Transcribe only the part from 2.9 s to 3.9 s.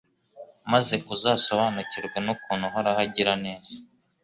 agira neza